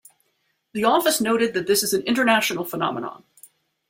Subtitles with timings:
[0.73, 3.23] The office noted that this is an international phenomenon.